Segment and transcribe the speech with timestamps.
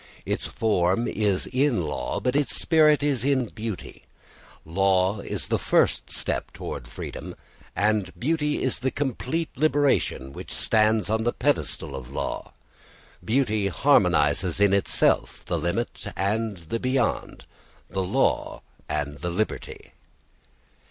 [0.25, 4.03] Its form is in law but its spirit is in beauty.
[4.65, 7.35] Law is the first step towards freedom,
[7.75, 12.51] and beauty is the complete liberation which stands on the pedestal of law.
[13.23, 17.45] Beauty harmonises in itself the limit and the beyond,
[17.87, 19.91] the law and the liberty.